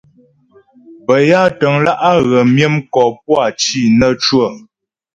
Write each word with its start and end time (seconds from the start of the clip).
Bə́ 1.05 1.17
bâ 1.21 1.25
ya 1.29 1.41
təŋlǎ' 1.59 2.01
á 2.09 2.11
ghə 2.27 2.39
myə 2.53 2.67
mkɔ 2.75 3.01
puá 3.23 3.45
cì 3.61 3.79
nə́ 3.99 4.11
cwə. 4.23 4.45